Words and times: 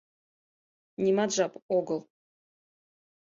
—Нимат 1.03 1.31
жап 1.37 1.53
огыл! 1.77 1.99